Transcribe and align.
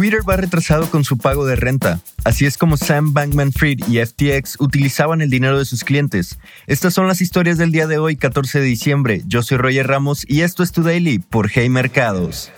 Twitter 0.00 0.26
va 0.26 0.38
retrasado 0.38 0.90
con 0.90 1.04
su 1.04 1.18
pago 1.18 1.44
de 1.44 1.56
renta. 1.56 2.00
Así 2.24 2.46
es 2.46 2.56
como 2.56 2.78
Sam 2.78 3.12
Bankman 3.12 3.52
Fried 3.52 3.80
y 3.86 3.98
FTX 3.98 4.58
utilizaban 4.58 5.20
el 5.20 5.28
dinero 5.28 5.58
de 5.58 5.66
sus 5.66 5.84
clientes. 5.84 6.38
Estas 6.66 6.94
son 6.94 7.06
las 7.06 7.20
historias 7.20 7.58
del 7.58 7.70
día 7.70 7.86
de 7.86 7.98
hoy, 7.98 8.16
14 8.16 8.60
de 8.60 8.64
diciembre. 8.64 9.20
Yo 9.26 9.42
soy 9.42 9.58
Roger 9.58 9.88
Ramos 9.88 10.24
y 10.26 10.40
esto 10.40 10.62
es 10.62 10.72
Tu 10.72 10.82
Daily 10.82 11.18
por 11.18 11.50
Hey 11.50 11.68
Mercados. 11.68 12.50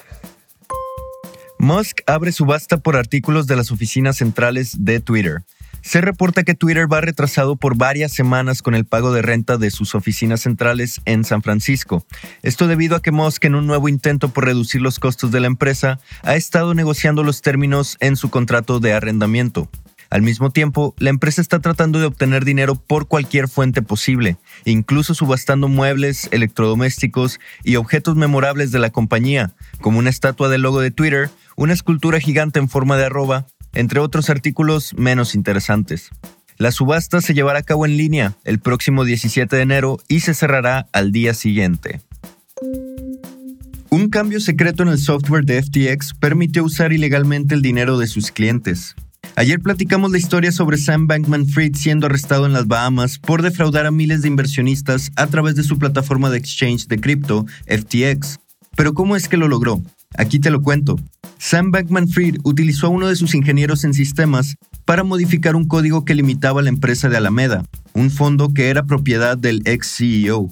Musk 1.59 2.03
abre 2.07 2.31
subasta 2.31 2.77
por 2.77 2.95
artículos 2.95 3.49
de 3.49 3.57
las 3.57 3.73
oficinas 3.73 4.19
centrales 4.19 4.77
de 4.85 5.01
Twitter. 5.01 5.43
Se 5.83 6.01
reporta 6.01 6.45
que 6.45 6.55
Twitter 6.55 6.91
va 6.91 7.01
retrasado 7.01 7.57
por 7.57 7.77
varias 7.77 8.13
semanas 8.13 8.63
con 8.63 8.75
el 8.75 8.85
pago 8.85 9.13
de 9.13 9.21
renta 9.21 9.59
de 9.59 9.71
sus 9.71 9.97
oficinas 9.97 10.41
centrales 10.41 11.01
en 11.07 11.25
San 11.25 11.43
Francisco. 11.43 12.07
Esto 12.43 12.69
debido 12.69 12.95
a 12.95 13.03
que 13.03 13.11
Musk, 13.11 13.45
en 13.45 13.57
un 13.57 13.67
nuevo 13.67 13.89
intento 13.89 14.29
por 14.29 14.45
reducir 14.45 14.81
los 14.81 15.01
costos 15.01 15.33
de 15.33 15.41
la 15.41 15.49
empresa, 15.49 15.99
ha 16.23 16.37
estado 16.37 16.75
negociando 16.75 17.25
los 17.25 17.43
términos 17.43 17.97
en 18.01 18.17
su 18.17 18.31
contrato 18.31 18.79
de 18.79 18.93
arrendamiento. 18.93 19.69
Al 20.09 20.23
mismo 20.23 20.51
tiempo, 20.51 20.95
la 20.99 21.11
empresa 21.11 21.41
está 21.41 21.59
tratando 21.59 21.99
de 21.99 22.07
obtener 22.07 22.45
dinero 22.45 22.77
por 22.77 23.09
cualquier 23.09 23.49
fuente 23.49 23.83
posible, 23.83 24.37
incluso 24.65 25.15
subastando 25.15 25.69
muebles, 25.69 26.29
electrodomésticos 26.31 27.41
y 27.65 27.77
objetos 27.77 28.15
memorables 28.15 28.73
de 28.73 28.79
la 28.79 28.91
compañía, 28.91 29.53
como 29.81 29.99
una 29.99 30.11
estatua 30.11 30.49
del 30.49 30.63
logo 30.63 30.81
de 30.81 30.91
Twitter, 30.91 31.31
una 31.57 31.73
escultura 31.73 32.21
gigante 32.21 32.59
en 32.59 32.69
forma 32.69 32.97
de 32.99 33.07
arroba 33.07 33.47
entre 33.75 34.01
otros 34.01 34.31
artículos 34.31 34.95
menos 34.95 35.35
interesantes. 35.35 36.11
La 36.59 36.71
subasta 36.71 37.21
se 37.21 37.35
llevará 37.35 37.61
a 37.61 37.63
cabo 37.63 37.87
en 37.87 37.97
línea 37.97 38.35
el 38.45 38.61
próximo 38.61 39.05
17 39.05 39.57
de 39.57 39.63
enero 39.63 39.99
y 40.09 40.21
se 40.21 40.35
cerrará 40.35 40.87
al 40.93 41.11
día 41.13 41.35
siguiente. 41.35 42.01
Un 43.91 44.09
cambio 44.09 44.41
secreto 44.41 44.83
en 44.83 44.89
el 44.89 44.99
software 44.99 45.45
de 45.45 45.63
FTX 45.63 46.15
permitió 46.15 46.65
usar 46.65 46.93
ilegalmente 46.93 47.55
el 47.55 47.63
dinero 47.63 47.99
de 47.99 48.07
sus 48.07 48.31
clientes. 48.31 48.95
Ayer 49.35 49.61
platicamos 49.61 50.11
la 50.11 50.19
historia 50.19 50.53
sobre 50.53 50.77
Sam 50.77 51.07
Bankman 51.07 51.47
Fried 51.47 51.75
siendo 51.75 52.07
arrestado 52.07 52.47
en 52.47 52.53
las 52.53 52.67
Bahamas 52.67 53.19
por 53.19 53.43
defraudar 53.43 53.87
a 53.87 53.91
miles 53.91 54.23
de 54.23 54.29
inversionistas 54.29 55.11
a 55.17 55.27
través 55.27 55.57
de 55.57 55.63
su 55.63 55.79
plataforma 55.79 56.31
de 56.31 56.39
exchange 56.39 56.87
de 56.87 57.01
cripto, 57.01 57.47
FTX. 57.67 58.41
Pero 58.77 58.95
¿cómo 58.95 59.17
es 59.17 59.29
que 59.29 59.37
lo 59.37 59.49
logró? 59.49 59.83
Aquí 60.17 60.39
te 60.39 60.51
lo 60.51 60.63
cuento. 60.63 60.97
Sam 61.45 61.73
Bankman-Fried 61.73 62.37
utilizó 62.45 62.87
a 62.87 62.91
uno 62.91 63.09
de 63.09 63.17
sus 63.17 63.35
ingenieros 63.35 63.83
en 63.83 63.95
sistemas 63.95 64.55
para 64.85 65.03
modificar 65.03 65.57
un 65.57 65.67
código 65.67 66.05
que 66.05 66.15
limitaba 66.15 66.63
la 66.63 66.69
empresa 66.69 67.09
de 67.09 67.17
Alameda, 67.17 67.65
un 67.95 68.13
fondo 68.13 68.55
que 68.55 68.69
era 68.69 68.85
propiedad 68.85 69.37
del 69.37 69.61
ex 69.65 69.97
CEO. 69.97 70.49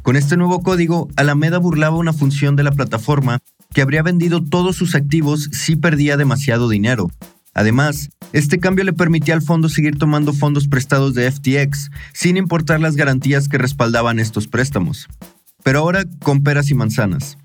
Con 0.00 0.16
este 0.16 0.38
nuevo 0.38 0.62
código, 0.62 1.08
Alameda 1.16 1.58
burlaba 1.58 1.98
una 1.98 2.14
función 2.14 2.56
de 2.56 2.62
la 2.62 2.72
plataforma 2.72 3.40
que 3.74 3.82
habría 3.82 4.02
vendido 4.02 4.42
todos 4.42 4.76
sus 4.76 4.94
activos 4.94 5.50
si 5.52 5.76
perdía 5.76 6.16
demasiado 6.16 6.70
dinero. 6.70 7.10
Además, 7.52 8.08
este 8.32 8.58
cambio 8.58 8.84
le 8.84 8.94
permitía 8.94 9.34
al 9.34 9.42
fondo 9.42 9.68
seguir 9.68 9.98
tomando 9.98 10.32
fondos 10.32 10.68
prestados 10.68 11.12
de 11.12 11.30
FTX, 11.30 11.90
sin 12.14 12.38
importar 12.38 12.80
las 12.80 12.96
garantías 12.96 13.46
que 13.46 13.58
respaldaban 13.58 14.18
estos 14.18 14.48
préstamos. 14.48 15.06
Pero 15.62 15.80
ahora 15.80 16.06
con 16.22 16.42
peras 16.42 16.70
y 16.70 16.74
manzanas. 16.74 17.36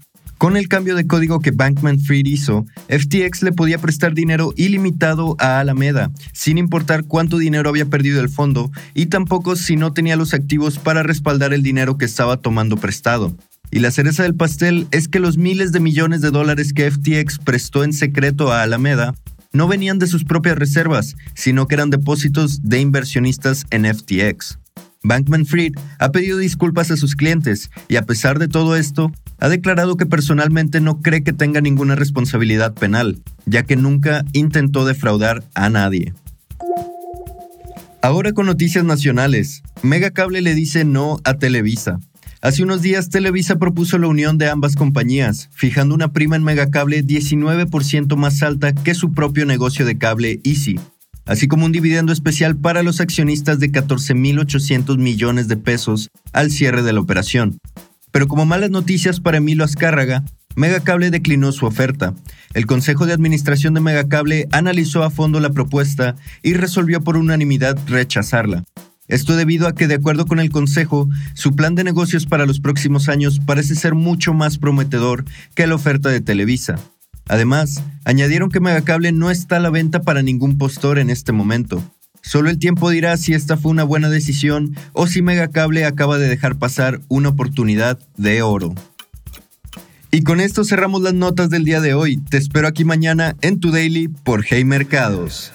Con 0.45 0.57
el 0.57 0.67
cambio 0.67 0.93
de 0.93 1.07
código 1.07 1.39
que 1.39 1.49
Bankman 1.49 1.99
Fried 1.99 2.27
hizo, 2.27 2.67
FTX 2.87 3.41
le 3.41 3.51
podía 3.51 3.79
prestar 3.79 4.13
dinero 4.13 4.53
ilimitado 4.55 5.35
a 5.39 5.59
Alameda, 5.59 6.11
sin 6.33 6.59
importar 6.59 7.05
cuánto 7.05 7.39
dinero 7.39 7.67
había 7.67 7.87
perdido 7.87 8.21
el 8.21 8.29
fondo 8.29 8.71
y 8.93 9.07
tampoco 9.07 9.55
si 9.55 9.75
no 9.75 9.91
tenía 9.91 10.15
los 10.15 10.35
activos 10.35 10.77
para 10.77 11.01
respaldar 11.01 11.51
el 11.51 11.63
dinero 11.63 11.97
que 11.97 12.05
estaba 12.05 12.37
tomando 12.37 12.77
prestado. 12.77 13.35
Y 13.71 13.79
la 13.79 13.89
cereza 13.89 14.21
del 14.21 14.35
pastel 14.35 14.87
es 14.91 15.07
que 15.07 15.19
los 15.19 15.39
miles 15.39 15.71
de 15.71 15.79
millones 15.79 16.21
de 16.21 16.29
dólares 16.29 16.73
que 16.73 16.91
FTX 16.91 17.39
prestó 17.39 17.83
en 17.83 17.91
secreto 17.91 18.53
a 18.53 18.61
Alameda 18.61 19.15
no 19.51 19.67
venían 19.67 19.97
de 19.97 20.05
sus 20.05 20.25
propias 20.25 20.59
reservas, 20.59 21.15
sino 21.33 21.67
que 21.67 21.73
eran 21.73 21.89
depósitos 21.89 22.61
de 22.61 22.81
inversionistas 22.81 23.65
en 23.71 23.85
FTX. 23.85 24.59
Bankman 25.05 25.45
Fried 25.45 25.73
ha 25.99 26.11
pedido 26.11 26.37
disculpas 26.37 26.91
a 26.91 26.97
sus 26.97 27.15
clientes 27.15 27.69
y 27.87 27.95
a 27.97 28.05
pesar 28.05 28.39
de 28.39 28.47
todo 28.47 28.75
esto, 28.75 29.11
ha 29.39 29.49
declarado 29.49 29.97
que 29.97 30.05
personalmente 30.05 30.81
no 30.81 31.01
cree 31.01 31.23
que 31.23 31.33
tenga 31.33 31.61
ninguna 31.61 31.95
responsabilidad 31.95 32.73
penal, 32.73 33.21
ya 33.45 33.63
que 33.63 33.75
nunca 33.75 34.25
intentó 34.33 34.85
defraudar 34.85 35.43
a 35.53 35.69
nadie. 35.69 36.13
Ahora 38.01 38.33
con 38.33 38.45
noticias 38.45 38.85
nacionales, 38.85 39.63
Megacable 39.81 40.41
le 40.41 40.53
dice 40.55 40.85
no 40.85 41.19
a 41.23 41.35
Televisa. 41.35 41.99
Hace 42.41 42.61
unos 42.61 42.83
días 42.83 43.09
Televisa 43.09 43.57
propuso 43.57 43.97
la 43.97 44.07
unión 44.07 44.37
de 44.37 44.49
ambas 44.49 44.75
compañías, 44.75 45.49
fijando 45.51 45.95
una 45.95 46.13
prima 46.13 46.35
en 46.35 46.43
Megacable 46.43 47.03
19% 47.03 48.15
más 48.15 48.43
alta 48.43 48.73
que 48.73 48.93
su 48.93 49.13
propio 49.13 49.47
negocio 49.47 49.85
de 49.85 49.97
cable 49.97 50.39
Easy, 50.43 50.79
así 51.25 51.47
como 51.47 51.65
un 51.65 51.71
dividendo 51.71 52.13
especial 52.13 52.55
para 52.55 52.83
los 52.83 53.01
accionistas 53.01 53.59
de 53.59 53.71
14.800 53.71 54.97
millones 54.97 55.47
de 55.47 55.57
pesos 55.57 56.09
al 56.33 56.51
cierre 56.51 56.83
de 56.83 56.93
la 56.93 57.01
operación. 57.01 57.59
Pero 58.11 58.27
como 58.27 58.45
malas 58.45 58.69
noticias 58.69 59.19
para 59.19 59.37
Emilio 59.37 59.65
Azcárraga, 59.65 60.23
Megacable 60.55 61.11
declinó 61.11 61.51
su 61.51 61.65
oferta. 61.65 62.13
El 62.53 62.65
Consejo 62.65 63.05
de 63.05 63.13
Administración 63.13 63.73
de 63.73 63.81
Megacable 63.81 64.47
analizó 64.51 65.03
a 65.03 65.09
fondo 65.09 65.41
la 65.41 65.49
propuesta 65.49 66.15
y 66.41 66.53
resolvió 66.53 67.01
por 67.01 67.17
unanimidad 67.17 67.77
rechazarla. 67.87 68.63
Esto 69.07 69.35
debido 69.35 69.67
a 69.67 69.75
que, 69.75 69.87
de 69.87 69.95
acuerdo 69.95 70.25
con 70.25 70.39
el 70.39 70.49
Consejo, 70.49 71.09
su 71.33 71.55
plan 71.55 71.75
de 71.75 71.83
negocios 71.83 72.25
para 72.25 72.45
los 72.45 72.59
próximos 72.59 73.07
años 73.09 73.39
parece 73.45 73.75
ser 73.75 73.93
mucho 73.93 74.33
más 74.33 74.57
prometedor 74.57 75.25
que 75.53 75.67
la 75.67 75.75
oferta 75.75 76.09
de 76.09 76.21
Televisa. 76.21 76.79
Además, 77.27 77.83
añadieron 78.03 78.49
que 78.49 78.59
Megacable 78.59 79.11
no 79.11 79.31
está 79.31 79.57
a 79.57 79.59
la 79.59 79.69
venta 79.69 80.01
para 80.01 80.21
ningún 80.21 80.57
postor 80.57 80.99
en 80.99 81.09
este 81.09 81.31
momento. 81.31 81.83
Solo 82.21 82.49
el 82.49 82.57
tiempo 82.57 82.89
dirá 82.89 83.17
si 83.17 83.33
esta 83.33 83.57
fue 83.57 83.71
una 83.71 83.83
buena 83.83 84.09
decisión 84.09 84.75
o 84.93 85.07
si 85.07 85.21
Megacable 85.21 85.85
acaba 85.85 86.17
de 86.17 86.27
dejar 86.27 86.55
pasar 86.57 87.01
una 87.07 87.29
oportunidad 87.29 87.99
de 88.17 88.41
oro. 88.41 88.73
Y 90.11 90.21
con 90.21 90.39
esto 90.39 90.63
cerramos 90.63 91.01
las 91.01 91.13
notas 91.13 91.49
del 91.49 91.65
día 91.65 91.81
de 91.81 91.93
hoy. 91.93 92.17
Te 92.17 92.37
espero 92.37 92.67
aquí 92.67 92.85
mañana 92.85 93.35
en 93.41 93.59
tu 93.59 93.71
daily 93.71 94.07
por 94.07 94.45
Hey 94.47 94.63
Mercados. 94.63 95.51